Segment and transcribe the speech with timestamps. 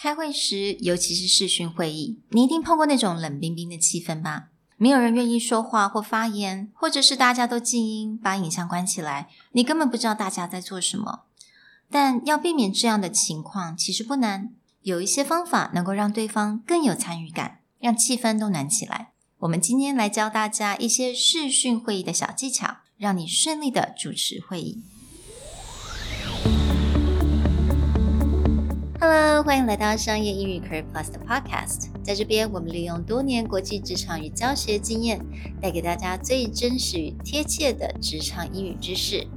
[0.00, 4.50] 开会时，尤其是视讯会议，你一定碰过那种冷冰冰的气氛吧？
[4.76, 11.22] 没有人愿意说话或发言，或者是大家都静音，把影像关起来，你根本不知道大家在做什么。
[11.90, 19.10] 但要避免这样的情况，其实不难，有一些方法能够让对方更有参与感，让气氛都暖起来。
[19.40, 24.80] 我们今天来教大家一些视讯会议的小技巧，让你顺利的主持会议。
[28.99, 31.89] Hello，欢迎来到商业英语 Career Plus 的 Podcast。
[32.03, 35.19] 在这边，我们利用多年国际职场与教学经验，
[35.61, 39.27] 带给大家最真实与贴切的职场英语知识。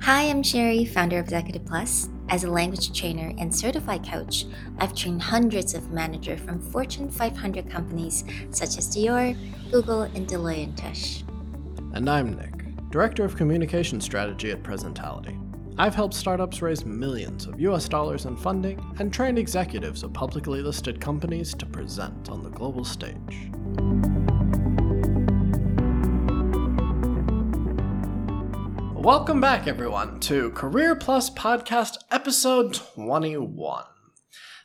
[0.00, 2.08] Hi, I'm Sherry, founder of Executive Plus.
[2.28, 4.46] As a language trainer and certified coach,
[4.78, 9.34] I've trained hundreds of managers from Fortune 500 companies such as Dior,
[9.70, 11.22] Google, and Deloitte & Touche.
[11.94, 15.38] And I'm Nick, Director of Communication Strategy at Presentality.
[15.77, 20.61] I've helped startups raise millions of US dollars in funding and trained executives of publicly
[20.61, 23.49] listed companies to present on the global stage.
[28.93, 33.85] Welcome back, everyone, to Career Plus Podcast episode 21.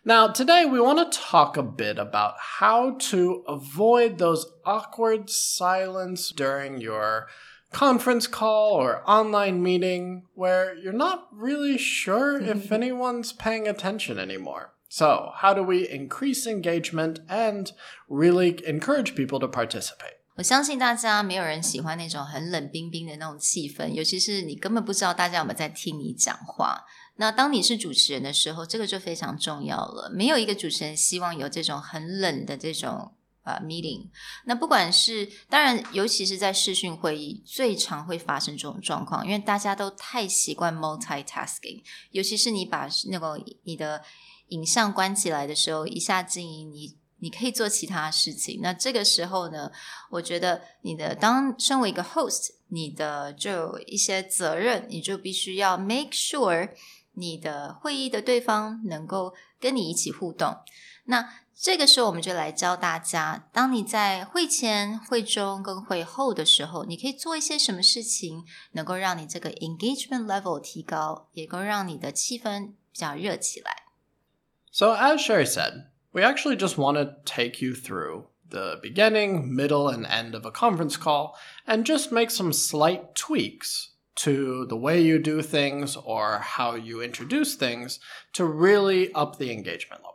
[0.04, 6.30] Now, today we want to talk a bit about how to avoid those awkward silence
[6.30, 7.28] during your
[7.71, 14.73] conference call or online meeting where you're not really sure if anyone's paying attention anymore.
[14.89, 17.71] So, how do we increase engagement and
[18.09, 20.17] really encourage people to participate?
[20.35, 26.83] 我相信大家没有人喜欢那种很冷冰冰的那种气氛，尤其是你根本不知道大家有没有在听你讲话。
[27.17, 30.09] 那当你是主持人的时候，这个就非常重要了。
[30.13, 33.13] 没有一个主持人希望有这种很冷的这种
[33.46, 34.08] 呃，meeting，
[34.44, 41.80] 那不管是当然，尤其是在视讯会议，最常会发生这种状况，因为大家都太习惯 multitasking，
[42.10, 44.02] 尤其是你把那个你的
[44.48, 48.58] 影像关起来的时候，一下静音，你你可以做其他事情。
[48.60, 49.70] 那这个时候呢，
[50.10, 56.70] 我觉得你的当身为一个 host，你的就有一些责任，你就必须要 make sure
[57.12, 60.56] 你的会议的对方能够跟你一起互动。
[61.05, 73.83] 那这个时候，我们就来教大家：当你在会前、会中跟会后的时候，你可以做一些什么事情，能够让你这个 engagement level 提高，也能够让你的气氛比较热起来。
[74.71, 80.05] So, as Sherry said, we actually just want to take you through the beginning, middle, and
[80.05, 85.19] end of a conference call and just make some slight tweaks to the way you
[85.19, 87.99] do things or how you introduce things
[88.33, 90.14] to really up the engagement level.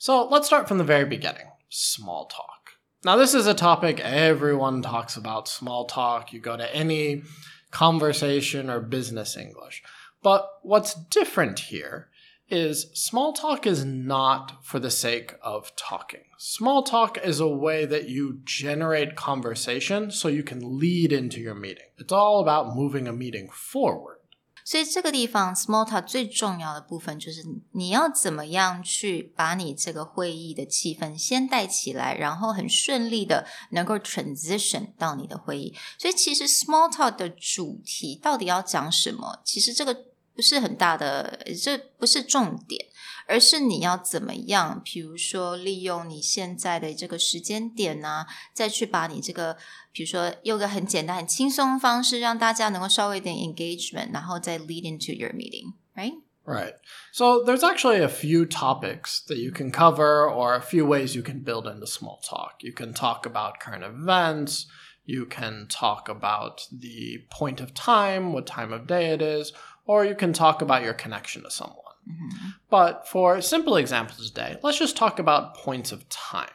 [0.00, 2.70] So let's start from the very beginning small talk.
[3.04, 6.32] Now, this is a topic everyone talks about small talk.
[6.32, 7.22] You go to any
[7.70, 9.82] conversation or business English.
[10.22, 12.08] But what's different here
[12.48, 16.24] is small talk is not for the sake of talking.
[16.38, 21.54] Small talk is a way that you generate conversation so you can lead into your
[21.54, 21.84] meeting.
[21.98, 24.19] It's all about moving a meeting forward.
[24.64, 35.74] 所以这个地方，small talk 最重要的部分就是你要怎么样去把你这个会议的气氛先带起来，然后很顺利的能够 transition 到你的会议。
[35.98, 40.09] 所以其实 small talk 的主题到底要讲什么，其实这个
[40.39, 42.85] 不是很大的，这不是重点。
[43.27, 44.79] 而是你要怎么样？
[44.85, 49.57] 比如说，利用你现在的这个时间点呢，再去把你这个，
[49.91, 56.13] 比如说用个很简单、很轻松的方式，让大家能够稍微一点 engagement，然后再 lead into your meeting, right?
[56.43, 56.75] Right.
[57.11, 61.23] So there's actually a few topics that you can cover, or a few ways you
[61.23, 62.57] can build into small talk.
[62.59, 64.67] You can talk about current events.
[65.03, 69.53] You can talk about the point of time, what time of day it is,
[69.90, 71.76] or you can talk about your connection to someone.
[72.08, 72.48] Mm-hmm.
[72.70, 76.46] But for simple examples today, let's just talk about points of time.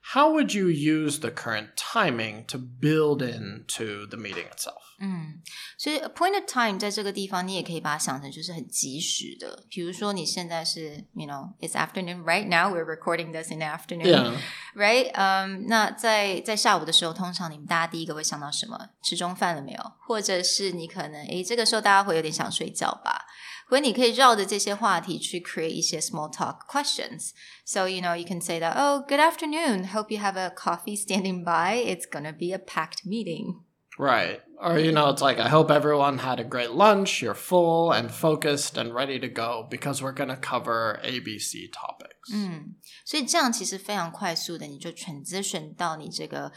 [0.00, 4.87] How would you use the current timing to build into the meeting itself?
[4.99, 5.41] 嗯，
[5.77, 9.65] 所以 point of time 在这个地方，你也可以把它想成就是很及时的。
[9.69, 12.73] 比如说你现在是，you know, it's afternoon right now.
[12.73, 14.37] We're recording this in the afternoon, yeah.
[14.75, 15.11] right?
[15.13, 18.89] 嗯、um,，那在在下午的时候，通常你们大家第一个会想到什么？
[19.01, 19.91] 吃中饭了没有？
[20.07, 23.25] 或者是你可能诶，这个时候大家会有点想睡觉吧？
[23.67, 27.31] 所以你可以绕着这些话题去 create 一些 small talk questions.
[27.65, 29.87] So you know you can say that, oh, good afternoon.
[29.87, 31.77] Hope you have a coffee standing by.
[31.77, 33.63] It's gonna be a packed meeting.
[33.97, 34.41] Right.
[34.59, 37.21] Or, you know, it's like, I hope everyone had a great lunch.
[37.21, 42.33] You're full and focused and ready to go because we're going to cover ABC topics.
[42.33, 46.51] 嗯，所以这样其实非常快速的，你就 transition 到你这个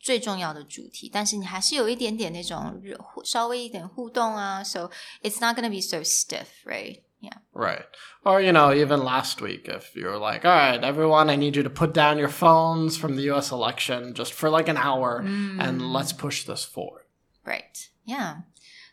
[0.00, 2.82] 最重要的主题，但是你还是有一点点那种
[3.24, 4.62] 稍微一点互动啊。
[4.62, 4.90] So
[5.22, 7.02] it's not going to be so stiff, right?
[7.27, 7.39] Yeah.
[7.53, 7.85] Right.
[8.23, 11.63] Or, you know, even last week, if you're like, all right, everyone, I need you
[11.63, 15.61] to put down your phones from the US election just for like an hour Mm.
[15.61, 17.05] and let's push this forward.
[17.43, 17.89] Right.
[18.05, 18.31] Yeah.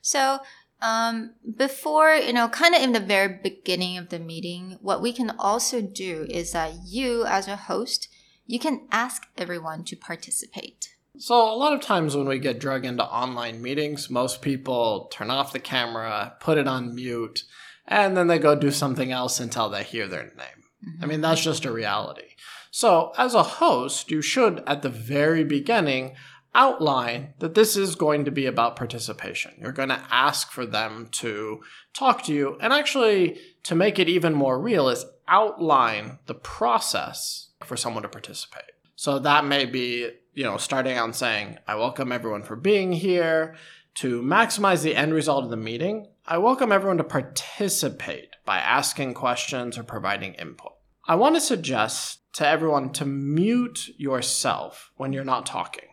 [0.02, 0.40] So,
[0.82, 1.34] um,
[1.66, 5.30] before, you know, kind of in the very beginning of the meeting, what we can
[5.38, 8.08] also do is that you, as a host,
[8.46, 10.80] you can ask everyone to participate.
[11.16, 15.30] So, a lot of times when we get drug into online meetings, most people turn
[15.30, 17.44] off the camera, put it on mute,
[17.86, 20.64] and then they go do something else until they hear their name.
[20.84, 21.04] Mm-hmm.
[21.04, 22.34] I mean, that's just a reality.
[22.70, 26.16] So, as a host, you should, at the very beginning,
[26.56, 29.52] outline that this is going to be about participation.
[29.60, 34.08] You're going to ask for them to talk to you, and actually, to make it
[34.08, 38.72] even more real, is outline the process for someone to participate.
[38.96, 43.54] So, that may be, you know, starting out saying, I welcome everyone for being here.
[43.98, 49.12] To maximize the end result of the meeting, I welcome everyone to participate by asking
[49.12, 50.72] questions or providing input.
[51.06, 55.90] I want to suggest to everyone to mute yourself when you're not talking.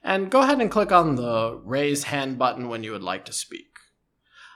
[0.00, 3.32] And go ahead and click on the raise hand button when you would like to
[3.32, 3.76] speak.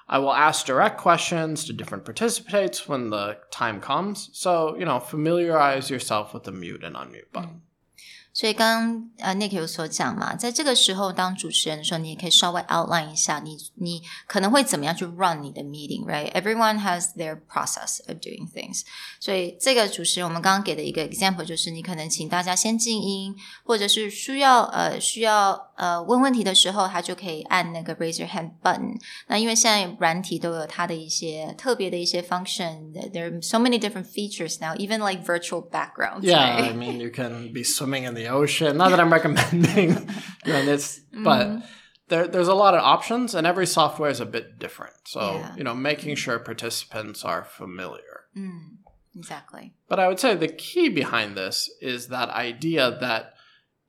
[0.08, 4.31] I will ask direct questions to different participants when the time comes.
[4.32, 7.62] So, you know, familiarize yourself with the mute and unmute button.
[8.37, 18.83] 所以刚刚呃 Nick 有所讲嘛，在这个时候当主持人的时候，你也可以稍微 outline 一下你你可能会怎么样去 run 你的 meeting，right？Everyone has their process of doing things。
[19.21, 23.35] 所以这个主持人我们刚刚给的一个 example 就是，你可能请大家先静音，
[23.65, 28.96] 或者是需要呃需要呃问问题的时候，他就可以按那个 raise your hand button。
[29.28, 36.22] 那因为现在软体都有它的一些特别的一些 function，there are so many different features now，even like virtual backgrounds。
[36.24, 36.69] Yeah, right?
[36.69, 38.78] I mean, you can be swimming in the ocean.
[38.78, 39.96] Not that I'm recommending,
[40.44, 41.63] and it's, but
[42.08, 44.94] there, there's a lot of options, and every software is a bit different.
[45.06, 45.56] So, Yeah.
[45.58, 48.28] you know, making sure participants are familiar.
[48.36, 48.78] 嗯，
[49.16, 49.74] exactly。
[49.88, 53.34] But I would say the key behind this is that idea that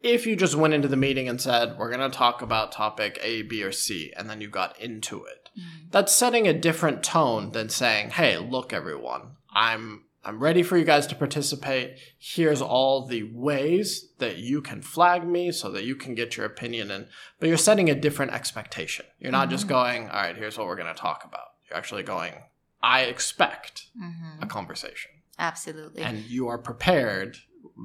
[0.02, 3.18] if you just went into the meeting and said, we're going to talk about topic
[3.22, 5.50] A, B, or C, and then you got into it,
[5.92, 10.04] that's setting a different tone than saying, hey, look, everyone, I'm.
[10.26, 12.00] I'm ready for you guys to participate.
[12.20, 16.46] Here's all the ways that you can flag me so that you can get your
[16.46, 17.08] opinion in.
[17.40, 19.06] But you're setting a different expectation.
[19.20, 21.46] You're not just going, all right, here's what we're going to talk about.
[21.70, 22.34] You're actually going,
[22.84, 24.44] I expect Mm-hmm.
[24.44, 26.02] a conversation Absolutely.
[26.02, 27.38] and you are prepared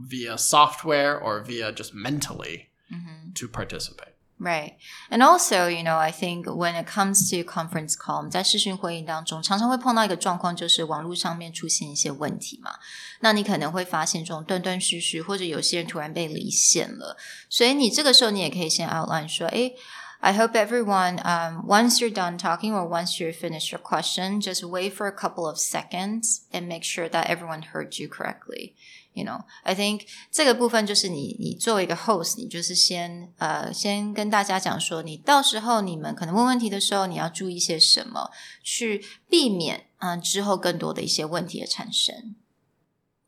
[0.10, 3.34] via software or via just mentally Mhm.
[3.36, 4.14] to participate.
[4.40, 4.76] Right.
[5.10, 12.76] And also, you know, I think when it comes to conference call，我们在视讯会议当中常常会碰到一个状况，就是网络上面出现一些问题嘛。
[13.22, 17.18] 那你可能会发现这种断断续续，或者有些人突然被离线了。
[17.50, 19.76] 所以你这个时候你也可以先 outline 说，诶
[20.20, 24.62] I hope everyone, um, once you're done talking or once you finish your question, just
[24.62, 28.74] wait for a couple of seconds and make sure that everyone heard you correctly.
[29.14, 30.02] You know, I think
[30.32, 38.30] 这个部分就是你，你作为一个 host，你就是先呃，先跟大家讲说，你到时候你们可能问问题的时候，你要注意些什么，
[38.64, 42.36] 去避免嗯、呃之后更多的一些问题的产生。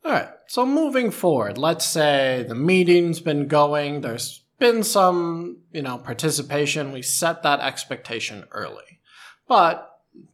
[0.02, 0.28] All right.
[0.46, 6.92] So moving forward, let's say the meeting's been going, there's been some, you know, participation.
[6.92, 9.00] We set that expectation early.
[9.48, 9.88] But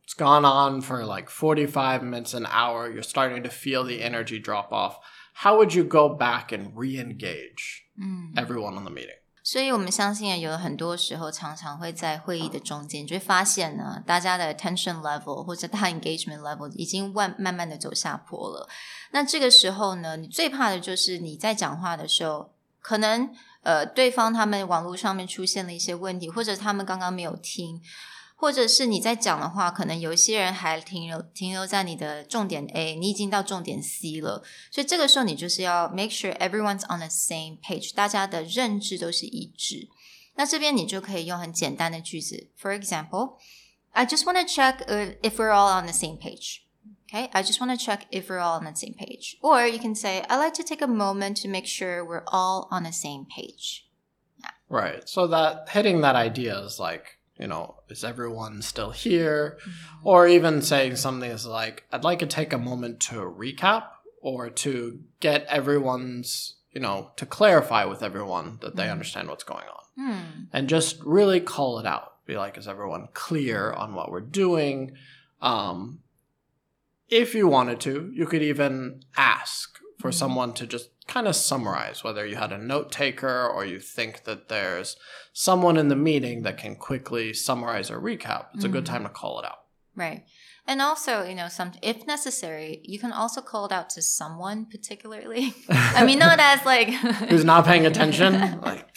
[0.05, 2.90] it's gone on for like 45 minutes an hour.
[2.90, 4.99] You're starting to feel the energy drop off.
[5.43, 9.17] How would you go back and re-engage 嗯，everyone on the meeting?
[9.43, 18.69] 所以我们相信有很多时候常常会在会议的中间，就会发现呢，大家的 attention level 或者大 engagement level 已经慢慢慢的走下坡了。
[19.10, 23.33] 那这个时候呢，你最怕的就是你在讲话的时候，可能
[23.63, 27.81] 呃对方他们网络上面出现了一些问题，或者他们刚刚没有听。
[28.40, 39.88] 或者是你在讲的话，可能有一些人还停留停留在你的重点 A，你已经到重点 C 了，所以这个时候你就是要 make sure everyone's on the same page，大家的认知都是一致。
[40.35, 43.37] 那这边你就可以用很简单的句子，For example,
[43.92, 46.61] I just want to check if if we're all on the same page.
[47.09, 49.38] Okay, I just want to check if we're all on the same page.
[49.40, 52.66] Or you can say, I like to take a moment to make sure we're all
[52.73, 53.87] on the same page.
[54.68, 55.09] Right.
[55.09, 59.57] So that hitting that idea is like, you know, is everyone still here?
[60.03, 63.86] Or even saying something is like, I'd like to take a moment to recap
[64.21, 68.91] or to get everyone's, you know, to clarify with everyone that they Mhm.
[68.91, 69.83] understand what's going on.
[70.13, 70.43] Hmm.
[70.53, 72.24] And just really call it out.
[72.27, 74.95] Be like, is everyone clear on what we're doing?
[75.41, 76.03] Um,
[77.10, 80.13] if you wanted to, you could even ask for Mhm.
[80.13, 84.24] someone to just kind of summarize whether you had a note taker or you think
[84.24, 84.96] that there's
[85.34, 88.48] someone in the meeting that can quickly summarize or recap.
[88.53, 88.88] It's a good Mhm.
[88.89, 89.60] time to call it out.
[89.96, 90.24] Right.
[90.67, 94.65] And also, you know, some if necessary, you can also call it out to someone
[94.67, 95.53] particularly.
[95.70, 96.89] I mean, not as like
[97.29, 98.34] who's not paying attention.
[98.62, 98.88] Like,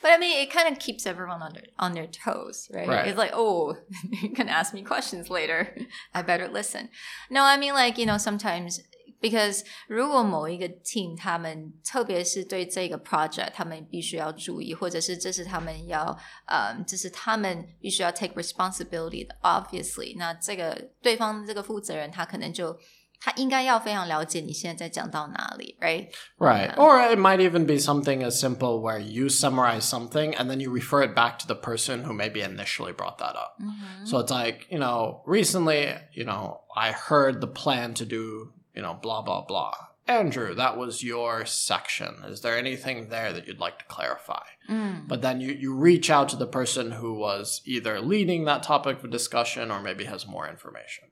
[0.00, 2.86] but I mean, it kind of keeps everyone on their on their toes, right?
[2.86, 3.08] Right.
[3.08, 3.74] It's like, oh,
[4.22, 5.76] you can ask me questions later.
[6.14, 6.90] I better listen.
[7.30, 8.80] No, I mean, like you know, sometimes
[9.23, 22.77] because 如果某一个 team 他们特别是对这个 project 他们必须要注意，或者是这是他们要呃，这是他们必须要 take responsibility 的，obviously，那这个对方这个负责人他可能就。
[23.21, 26.07] 他应该要非常了解你现在在讲到哪里，right？
[26.37, 26.73] right.
[26.75, 30.71] Or it might even be something as simple where you summarize something and then you
[30.73, 33.57] refer it back to the person who maybe initially brought that up.
[34.05, 38.81] So it's like, you know, recently, you know, I heard the plan to do, you
[38.81, 39.73] know, blah, blah, blah.
[40.07, 42.23] Andrew, that was your section.
[42.25, 44.43] Is there anything there that you'd like to clarify?
[45.07, 49.03] But then you, you reach out to the person who was either leading that topic
[49.03, 51.05] of discussion or maybe has more information.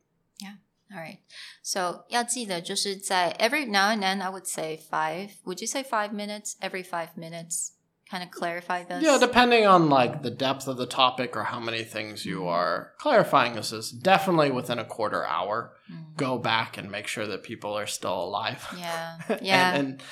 [0.92, 1.20] All right.
[1.62, 5.32] So 要记得就是在 every now and then I would say five.
[5.44, 6.56] Would you say five minutes?
[6.62, 7.74] Every five minutes,
[8.13, 9.03] kind of clarify this.
[9.03, 12.49] Yeah, depending on like the depth of the topic or how many things you mm-hmm.
[12.49, 15.73] are clarifying, this is definitely within a quarter hour.
[15.91, 16.17] Mm-hmm.
[16.19, 18.69] Go back and make sure that people are still alive.
[18.77, 19.19] Yeah.
[19.41, 19.75] Yeah.
[19.75, 20.03] and,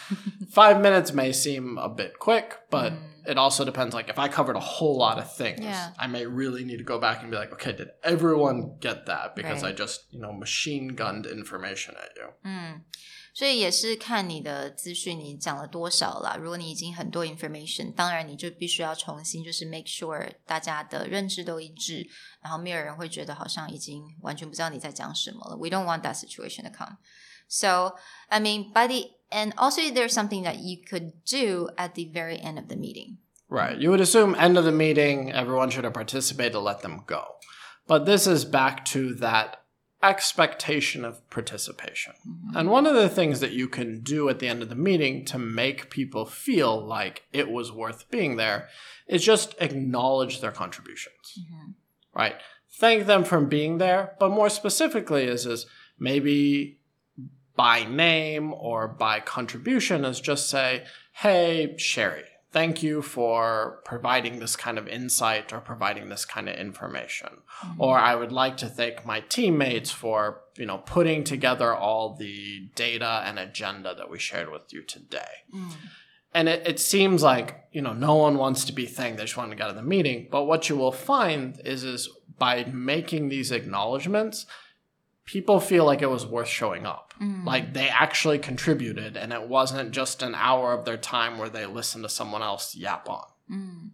[0.49, 3.94] five minutes may seem a bit quick, but mm-hmm it also depends.
[3.94, 5.94] Like if I covered a whole lot of things, Yeah.
[5.98, 9.36] I may really need to go back and be like, okay, did everyone get that?
[9.36, 9.74] Because Right.
[9.74, 12.34] I just you know machine gunned information at you.
[12.44, 12.84] 嗯，
[13.34, 16.38] 所以也是看你的资讯你讲了多少啦。
[16.40, 22.08] 如果你已经很多 information，当然你就必须要重新就是 make sure 大家的认知都一致，
[22.42, 25.58] 然后没有人会觉得好像已经完全不知道你在讲什么了。
[25.58, 26.98] We don't want that situation to come.
[27.51, 27.97] So,
[28.31, 32.39] I mean, by the and also there's something that you could do at the very
[32.39, 33.19] end of the meeting.
[33.49, 33.77] Right.
[33.77, 37.25] You would assume end of the meeting, everyone should have participated to let them go.
[37.89, 39.65] But this is back to that
[40.01, 42.15] expectation of participation.
[42.27, 42.57] Mm-hmm.
[42.57, 45.25] And one of the things that you can do at the end of the meeting
[45.27, 48.69] to make people feel like it was worth being there
[49.09, 51.41] is just acknowledge their contributions.
[51.41, 51.71] Mm-hmm.
[52.15, 52.37] Right?
[52.79, 55.67] Thank them for being there, but more specifically is is
[55.99, 56.80] maybe
[57.61, 64.57] by name or by contribution is just say, hey, Sherry, thank you for providing this
[64.57, 67.29] kind of insight or providing this kind of information.
[67.63, 67.83] Mm-hmm.
[67.83, 72.71] Or I would like to thank my teammates for, you know, putting together all the
[72.77, 75.45] data and agenda that we shared with you today.
[75.55, 75.73] Mm.
[76.33, 79.19] And it, it seems like, you know, no one wants to be thanked.
[79.19, 80.29] They just want to get out of the meeting.
[80.31, 84.47] But what you will find is, is by making these acknowledgments,
[85.26, 87.14] people feel like it was worth showing up.
[87.46, 91.66] Like they actually contributed and it wasn't just an hour of their time where they
[91.66, 93.92] listened to someone else yap on.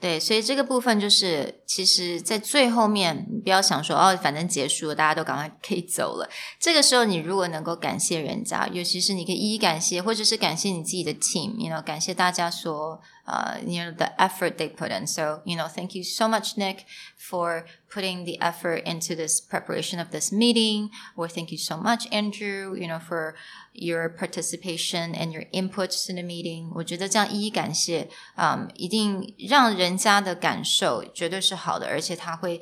[0.00, 6.28] 对，所以这个部分就是，其实，在最后面，你不要想说哦，反正结束了，大家都赶快可以走了。
[6.58, 16.24] 这个时候，你如果能够感谢人家，尤其是你可以一一感谢，或者是感谢你自己的 team，you know，感谢大家说，呃、y o u know the effort they put in。So you know, thank you so
[16.24, 16.78] much, Nick,
[17.16, 20.90] for putting the effort into this preparation of this meeting.
[21.16, 23.34] Or thank you so much, Andrew, you know, for
[23.72, 26.70] your participation and your inputs in the meeting。
[26.74, 32.60] 我觉得这样一一感谢，嗯，一定让人家的感受绝对是好的，而且他会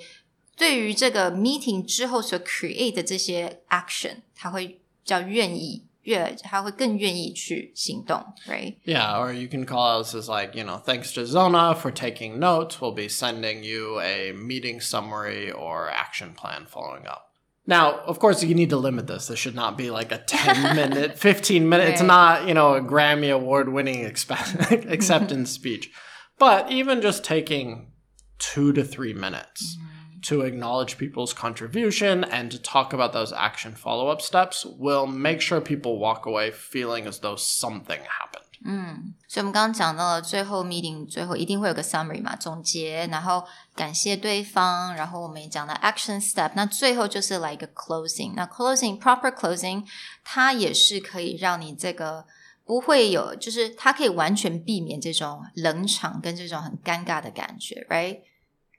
[0.57, 8.77] 对于这个 meeting 之后所 create 的这些 action，他会比较愿意， 越他会更愿意去行动，right？
[8.85, 12.39] Yeah, or you can call us as like, you know, thanks to Zona for taking
[12.39, 12.81] notes.
[12.81, 17.27] We'll be sending you a meeting summary or action plan following up.
[17.67, 19.29] Now, of course, you need to limit this.
[19.29, 21.89] This should not be like a 10 minute, 15 minute.
[21.91, 22.07] It's Right.
[22.07, 25.91] not, you know, a Grammy award winning expe- acceptance speech.
[26.39, 27.93] But even just taking
[28.39, 29.77] two to three minutes
[30.25, 35.41] to acknowledge people's contribution and to talk about those action follow up steps will make
[35.41, 38.45] sure people walk away feeling as though something happened.
[39.27, 43.43] 所以我们刚刚讲到了最后 meeting 最后一定会有个 summary 嘛，总结，然后
[43.75, 48.35] 感谢对方，然后我们也讲到 action step，那最后就是来一个 closing。
[48.37, 49.87] 那 closing proper closing，
[50.23, 52.27] 它也是可以让你这个
[52.67, 58.21] 不会有，就是它可以完全避免这种冷场跟这种很尴尬的感觉，right？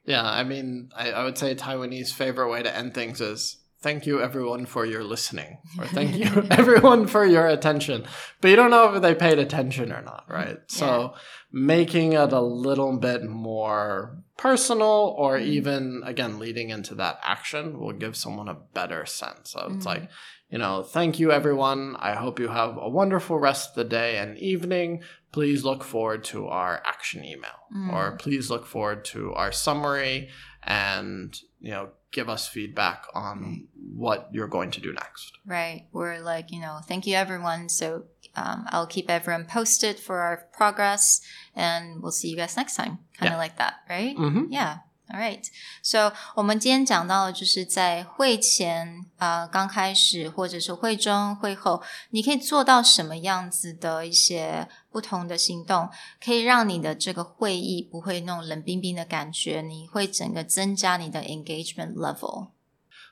[0.07, 4.05] Yeah, I mean, I, I would say Taiwanese favorite way to end things is thank
[4.05, 8.05] you everyone for your listening, or thank you everyone for your attention.
[8.41, 10.59] But you don't know if they paid attention or not, right?
[10.67, 11.15] So
[11.53, 15.53] making it a little bit more personal, or mm-hmm.
[15.53, 19.51] even again leading into that action, will give someone a better sense.
[19.51, 19.87] So it's mm-hmm.
[19.87, 20.11] like,
[20.51, 21.95] you know, thank you everyone.
[22.01, 25.03] I hope you have a wonderful rest of the day and evening.
[25.31, 27.93] Please look forward to our action email, mm.
[27.93, 30.29] or please look forward to our summary
[30.67, 35.33] and you know give us feedback on what you're going to do next.
[35.45, 35.87] Right.
[35.93, 37.69] We're like, you know, thank you everyone.
[37.69, 38.05] So
[38.37, 41.21] um, I'll keep everyone posted for our progress
[41.55, 43.01] and we'll see you guys next time.
[43.19, 43.37] Kind of Yeah.
[43.37, 44.17] like that, right?
[44.17, 44.45] Mm-hmm.
[44.51, 44.79] Yeah.
[45.14, 45.44] All right.
[45.82, 55.90] So 我们今天讲到的就是在会前呃刚开始，或者是会中、会后，你可以做到什么样子的一些不同的行动，
[56.24, 62.52] 可以让你的这个会议不会那种冷冰冰的感觉，你会整个增加你的 engagement level。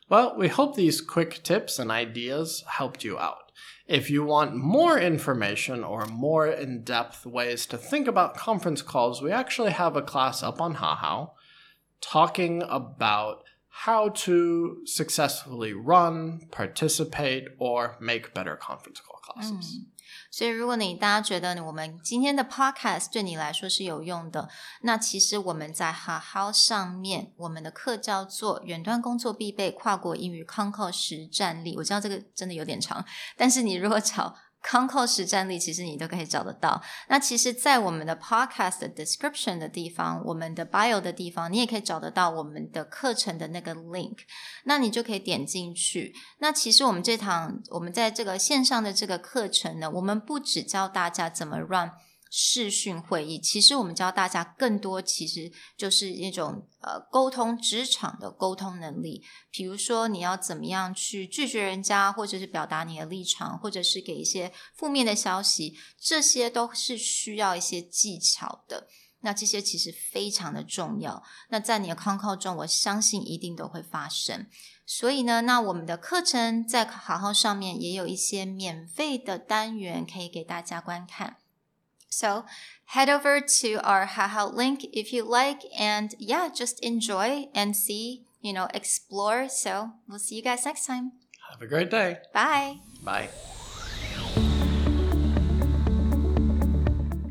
[0.08, 3.52] Well, we hope these quick tips and ideas helped you out.
[3.86, 9.22] If you want more information or more in depth ways to think about conference calls,
[9.22, 11.32] we actually have a class up on Hahao
[12.02, 13.44] talking about
[13.86, 19.82] how to successfully run, participate, or make better conference call classes.
[20.32, 24.50] 所以，如果你大家觉得我们今天的 podcast 对你来说是有用的，
[24.82, 31.76] 那其实我们在好好上面，我们的课叫做远端工作必备跨国英语 Concall 实战力。
[31.78, 33.04] 我知道这个真的有点长，
[33.38, 34.36] 但是你如果找
[34.67, 36.83] Concall 实战例，其实你都可以找得到。
[37.09, 44.21] 那其实，在我们的 podcast description 的地方，我们的 bio 的地方，你也可以找得到我们的课程的那个 link。
[44.65, 46.15] 那你就可以点进去。
[46.39, 51.91] 那其实我们这堂我们在这个线上的这个课程呢，我们不只教大家怎么 run
[52.37, 59.23] 视讯会议，其实我们教大家更多，其实就是一种呃沟通职场的沟通能力。
[59.53, 68.89] 比如说你要怎么样去拒绝人家，或者是表达你的立场，或者是给一些负面的消息，这些都是需要一些技巧的。
[69.21, 71.23] 那这些其实非常的重要。
[71.51, 74.49] 那在你的 c o n c a l 中，我相信一定都会发生。
[74.85, 81.37] 所以呢，那我们的课程在好好上面也有一些免费的单元可以给大家观看。
[82.14, 82.46] So
[82.86, 88.26] head over to our Hahow link if you like, and yeah, just enjoy and see,
[88.42, 89.48] you know, explore.
[89.48, 91.12] So we'll see you guys next time.
[91.52, 92.18] Have a great day.
[92.34, 92.80] Bye.
[93.04, 93.30] Bye.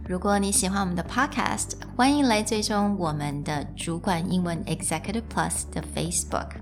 [0.08, 6.52] 如果你喜欢我们的 Podcast，欢迎来追踪我们的主管英文 Executive Plus 的 Facebook。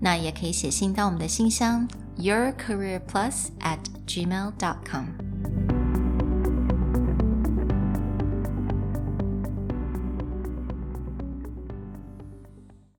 [0.00, 5.75] 那也可以写信到我们的信箱 yourcareerplus at gmail.com。